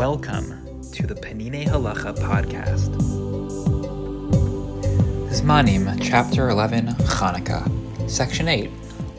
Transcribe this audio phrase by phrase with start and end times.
[0.00, 2.88] Welcome to the Peninei Halacha podcast.
[5.28, 8.70] Zmanim, Chapter 11, Chanukah, Section 8,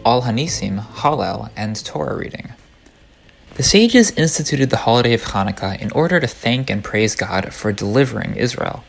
[0.08, 2.54] Al Hanisim, Hallel, and Torah reading.
[3.54, 7.72] The sages instituted the holiday of Hanukkah in order to thank and praise God for
[7.72, 8.84] delivering Israel.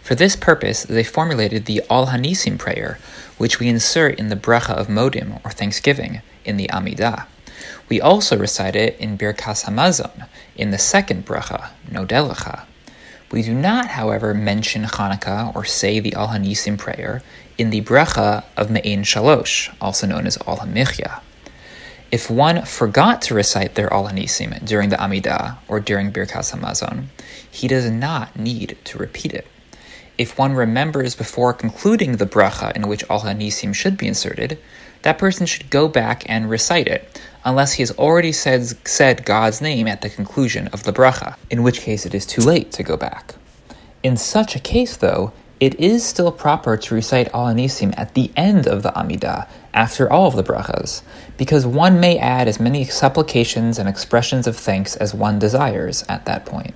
[0.00, 2.98] For this purpose, they formulated the Al Hanisim prayer,
[3.36, 7.26] which we insert in the bracha of Modim, or Thanksgiving, in the Amidah.
[7.88, 12.64] We also recite it in Birkas Hamazon, in the second bracha, Nodeh Lecha.
[13.30, 17.22] We do not, however, mention Hanukkah or say the Al Hanisim prayer
[17.58, 21.20] in the bracha of Me'in Shalosh, also known as Al Hamichya.
[22.10, 27.06] If one forgot to recite their Al Hanisim during the Amidah or during Birkas Hamazon,
[27.50, 29.46] he does not need to repeat it.
[30.18, 34.58] If one remembers before concluding the bracha in which Al Hanisim should be inserted,
[35.02, 39.60] that person should go back and recite it, unless he has already said, said God's
[39.60, 42.82] name at the conclusion of the bracha, in which case it is too late to
[42.82, 43.34] go back.
[44.02, 48.30] In such a case, though, it is still proper to recite Al Hanisim at the
[48.36, 51.02] end of the Amidah, after all of the brachas,
[51.36, 56.24] because one may add as many supplications and expressions of thanks as one desires at
[56.24, 56.74] that point.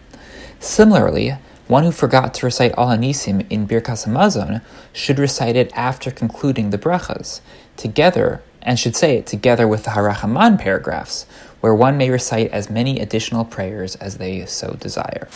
[0.60, 1.36] Similarly,
[1.70, 4.60] one who forgot to recite Al Hanisim in Birkas Hamazon
[4.92, 7.40] should recite it after concluding the brachas,
[7.76, 11.26] together and should say it together with the Harachaman paragraphs,
[11.60, 15.28] where one may recite as many additional prayers as they so desire.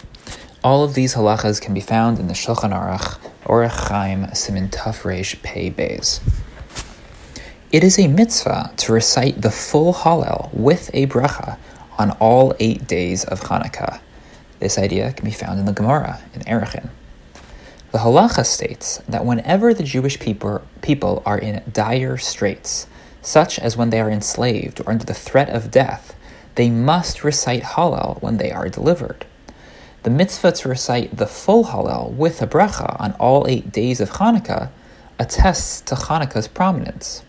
[0.64, 5.02] All of these halachas can be found in the Shulchan Aruch, Orach Chaim, Simin Taf
[5.02, 6.20] Reish Pei Beis.
[7.70, 11.58] It is a mitzvah to recite the full Hallel with a bracha
[11.96, 14.00] on all eight days of Hanukkah.
[14.64, 16.88] This idea can be found in the Gemara in Erechin.
[17.92, 22.86] The halacha states that whenever the Jewish people, people are in dire straits,
[23.20, 26.16] such as when they are enslaved or under the threat of death,
[26.54, 29.26] they must recite Hallel when they are delivered.
[30.02, 34.12] The mitzvah to recite the full Hallel with a bracha on all eight days of
[34.12, 34.70] Hanukkah
[35.18, 37.22] attests to Hanukkah's prominence.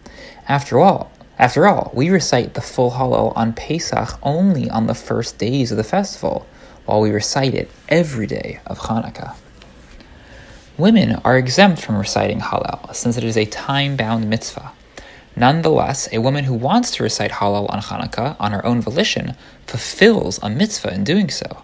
[0.48, 5.38] After all, after all, we recite the full Hallel on Pesach only on the first
[5.38, 6.48] days of the festival,
[6.86, 9.36] while we recite it every day of Hanukkah.
[10.78, 14.72] Women are exempt from reciting Hallel since it is a time-bound mitzvah.
[15.36, 19.36] Nonetheless, a woman who wants to recite Hallel on Hanukkah on her own volition
[19.68, 21.64] fulfills a mitzvah in doing so.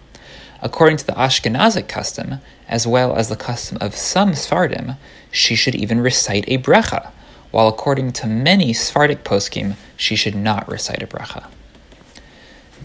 [0.62, 4.98] According to the Ashkenazic custom, as well as the custom of some Sfardim,
[5.32, 7.12] she should even recite a bracha,
[7.52, 11.48] while according to many Sephardic poskim, she should not recite a bracha.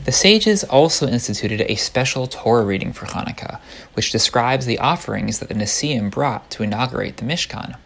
[0.07, 3.59] The sages also instituted a special Torah reading for Hanukkah,
[3.95, 7.77] which describes the offerings that the Nasiim brought to inaugurate the Mishkan.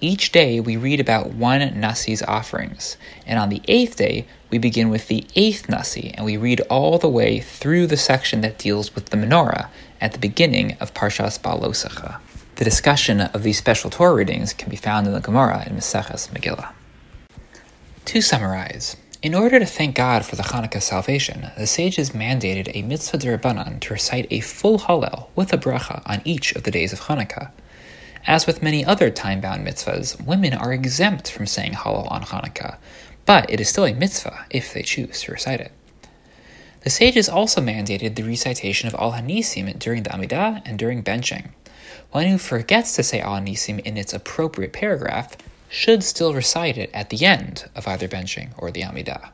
[0.00, 4.88] Each day we read about one Nasi's offerings, and on the eighth day we begin
[4.88, 8.96] with the eighth Nasi, and we read all the way through the section that deals
[8.96, 9.68] with the menorah
[10.00, 12.18] at the beginning of Parshas Beha'aloscha.
[12.56, 16.30] The discussion of these special Torah readings can be found in the Gemara in Maseches
[16.30, 16.72] Megillah.
[18.06, 22.80] To summarize, in order to thank God for the Hanukkah salvation, the sages mandated a
[22.80, 26.94] mitzvah derabanan to recite a full Hallel with a bracha on each of the days
[26.94, 27.50] of Hanukkah.
[28.26, 32.78] As with many other time bound mitzvahs, women are exempt from saying Hallel on Hanukkah,
[33.26, 35.72] but it is still a mitzvah if they choose to recite it.
[36.80, 41.50] The sages also mandated the recitation of Al Hanisim during the Amidah and during benching.
[42.10, 45.36] One who forgets to say Al Hanisim in its appropriate paragraph
[45.70, 49.30] should still recite it at the end of either benching or the Amidah.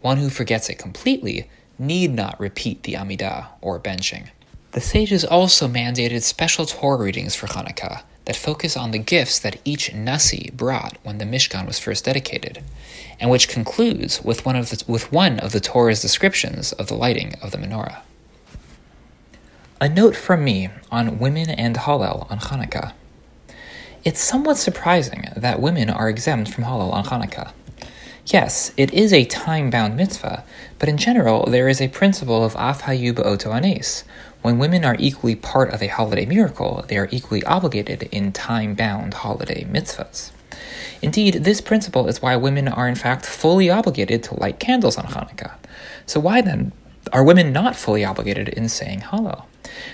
[0.00, 1.48] One who forgets it completely
[1.78, 4.30] need not repeat the Amidah or benching.
[4.72, 9.60] The sages also mandated special Torah readings for Hanukkah that focus on the gifts that
[9.64, 12.62] each Nasi brought when the Mishkan was first dedicated,
[13.20, 16.94] and which concludes with one of the, with one of the Torah's descriptions of the
[16.94, 18.00] lighting of the menorah.
[19.80, 22.92] A note from me on women and Hallel on Hanukkah.
[24.06, 27.50] It's somewhat surprising that women are exempt from Hallel on Hanukkah.
[28.26, 30.44] Yes, it is a time bound mitzvah,
[30.78, 34.04] but in general, there is a principle of af hayu ba'oto anes.
[34.42, 38.76] When women are equally part of a holiday miracle, they are equally obligated in time
[38.76, 40.30] bound holiday mitzvahs.
[41.02, 45.06] Indeed, this principle is why women are in fact fully obligated to light candles on
[45.06, 45.54] Hanukkah.
[46.06, 46.70] So, why then
[47.12, 49.46] are women not fully obligated in saying Hallel?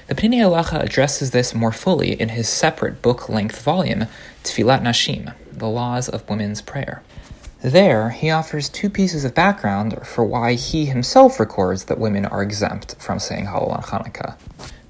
[0.06, 4.06] The Peninei Halacha addresses this more fully in his separate book length volume,
[4.44, 7.02] Tfilat Nashim The Laws of Women's Prayer.
[7.62, 12.42] There, he offers two pieces of background for why he himself records that women are
[12.42, 14.36] exempt from saying Hallel on Hanukkah.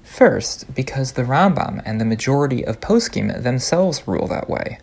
[0.03, 4.79] First, because the Rambam and the majority of poskim themselves rule that way.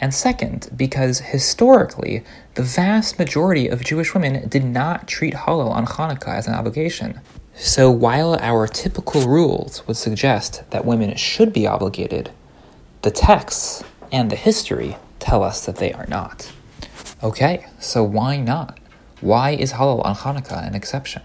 [0.00, 2.24] And second, because historically,
[2.54, 7.20] the vast majority of Jewish women did not treat Hallel on Hanukkah as an obligation.
[7.56, 12.30] So while our typical rules would suggest that women should be obligated,
[13.02, 16.52] the texts and the history tell us that they are not.
[17.22, 18.78] Okay, so why not?
[19.20, 21.22] Why is Hallel on Hanukkah an exception?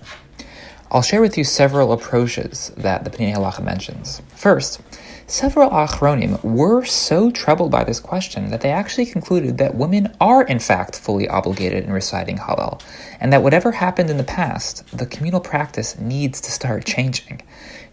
[0.91, 4.21] I'll share with you several approaches that the Peninei Halacha mentions.
[4.35, 4.81] First,
[5.29, 10.43] several Achronim were so troubled by this question that they actually concluded that women are
[10.43, 12.81] in fact fully obligated in reciting Hallel,
[13.19, 17.41] and that whatever happened in the past, the communal practice needs to start changing.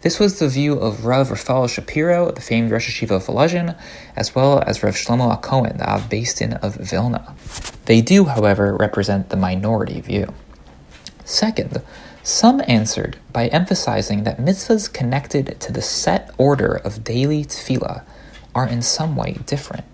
[0.01, 3.77] This was the view of Rav Refael Shapiro, the famed Rosh Yeshiva of Volozhin,
[4.15, 7.35] as well as Rav Shlomo HaKohen, the Av Beis Din of Vilna.
[7.85, 10.33] They do, however, represent the minority view.
[11.25, 11.81] Second,
[12.27, 18.03] some answered by emphasizing that mitzvahs connected to the set order of daily tefillah
[18.53, 19.85] are in some way different,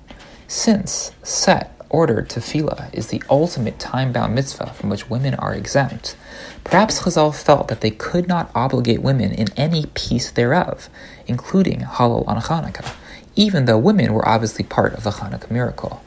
[0.48, 6.16] since set ordered tefillah is the ultimate time-bound mitzvah from which women are exempt.
[6.64, 10.90] Perhaps Chazal felt that they could not obligate women in any piece thereof,
[11.28, 12.96] including Hallel on Hanukkah,
[13.36, 16.02] even though women were obviously part of the Hanukkah miracle.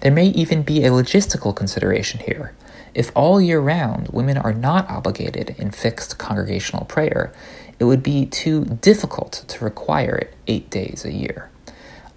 [0.00, 2.54] There may even be a logistical consideration here.
[2.94, 7.32] If all year round women are not obligated in fixed congregational prayer,
[7.78, 11.50] it would be too difficult to require it eight days a year.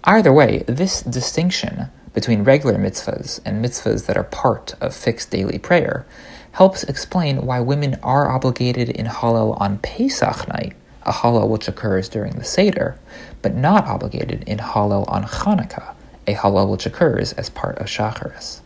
[0.04, 5.58] Either way, this distinction between regular mitzvahs and mitzvahs that are part of fixed daily
[5.58, 6.06] prayer
[6.52, 12.08] helps explain why women are obligated in Hallel on Pesach night, a Hallel which occurs
[12.08, 12.98] during the Seder,
[13.42, 15.94] but not obligated in Hallel on Hanukkah,
[16.26, 18.60] a Hallel which occurs as part of Shacharis.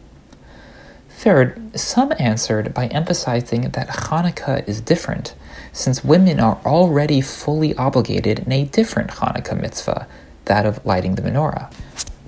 [1.18, 5.34] Third, some answered by emphasizing that Hanukkah is different,
[5.72, 10.06] since women are already fully obligated in a different Hanukkah mitzvah,
[10.44, 11.72] that of lighting the menorah.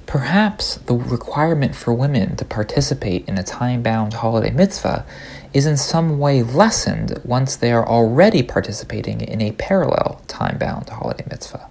[0.06, 5.06] Perhaps the requirement for women to participate in a time bound holiday mitzvah
[5.54, 10.88] is in some way lessened once they are already participating in a parallel time bound
[10.88, 11.70] holiday mitzvah.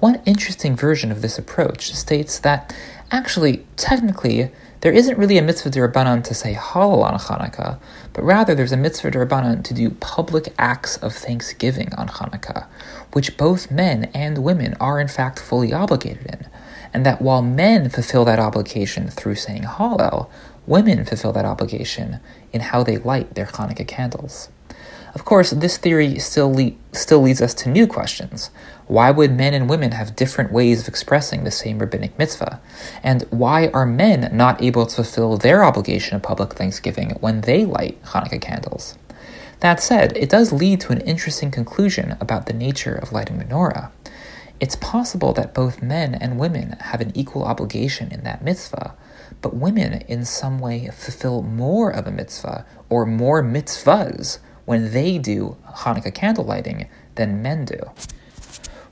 [0.00, 2.74] One interesting version of this approach states that
[3.12, 4.50] actually, technically,
[4.80, 7.78] there isn't really a mitzvah derabanan to say Hallel on Hanukkah,
[8.12, 12.66] but rather there's a mitzvah derabanan to do public acts of thanksgiving on Hanukkah,
[13.12, 16.46] which both men and women are in fact fully obligated in,
[16.92, 20.28] and that while men fulfill that obligation through saying Hallel,
[20.66, 22.18] women fulfill that obligation
[22.52, 24.48] in how they light their Hanukkah candles.
[25.14, 28.50] Of course, this theory still, le- still leads us to new questions.
[28.86, 32.60] Why would men and women have different ways of expressing the same rabbinic mitzvah?
[33.02, 37.66] And why are men not able to fulfill their obligation of public thanksgiving when they
[37.66, 38.96] light Hanukkah candles?
[39.60, 43.90] That said, it does lead to an interesting conclusion about the nature of lighting menorah.
[44.60, 48.94] It's possible that both men and women have an equal obligation in that mitzvah,
[49.40, 55.18] but women in some way fulfill more of a mitzvah or more mitzvahs when they
[55.18, 57.90] do Hanukkah candle lighting than men do.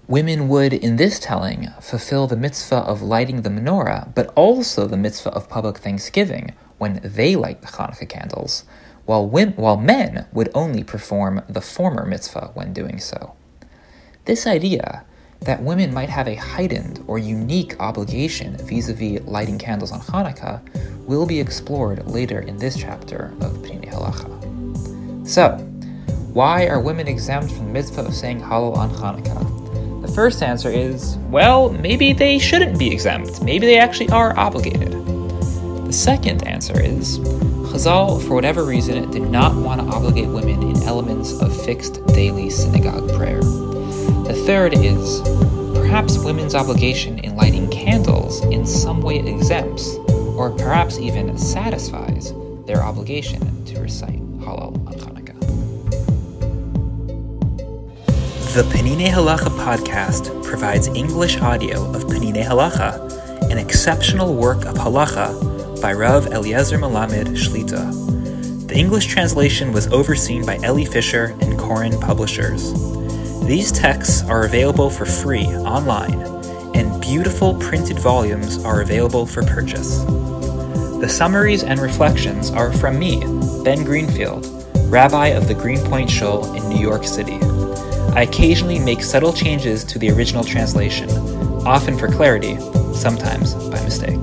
[0.08, 4.96] Women would, in this telling, fulfill the mitzvah of lighting the menorah, but also the
[4.96, 8.64] mitzvah of public thanksgiving when they light the Hanukkah candles,
[9.04, 13.34] while, while men would only perform the former mitzvah when doing so.
[14.24, 15.04] This idea
[15.42, 20.00] that women might have a heightened or unique obligation vis a vis lighting candles on
[20.00, 20.60] Hanukkah
[21.06, 24.39] will be explored later in this chapter of Peninei Halacha.
[25.30, 25.50] So,
[26.32, 30.02] why are women exempt from the mitzvah of saying Hallel on Hanukkah?
[30.04, 33.40] The first answer is well, maybe they shouldn't be exempt.
[33.40, 34.90] Maybe they actually are obligated.
[34.90, 37.20] The second answer is
[37.70, 42.50] Chazal, for whatever reason, did not want to obligate women in elements of fixed daily
[42.50, 43.40] synagogue prayer.
[43.40, 45.20] The third is
[45.78, 49.94] perhaps women's obligation in lighting candles in some way exempts,
[50.34, 52.32] or perhaps even satisfies,
[52.66, 54.89] their obligation to recite Hallel
[58.52, 62.98] The Peninei Halacha podcast provides English audio of Peninei Halacha,
[63.48, 68.66] an exceptional work of halacha by Rav Eliezer Melamed Shlita.
[68.66, 72.72] The English translation was overseen by Elli Fischer and Koren Publishers.
[73.46, 76.20] These texts are available for free online,
[76.74, 80.02] and beautiful printed volumes are available for purchase.
[80.98, 83.20] The summaries and reflections are from me,
[83.62, 84.44] Ben Greenfield,
[84.90, 87.38] rabbi of the Greenpoint Shul in New York City.
[88.14, 91.08] I occasionally make subtle changes to the original translation,
[91.66, 92.58] often for clarity,
[92.92, 94.18] sometimes by mistake.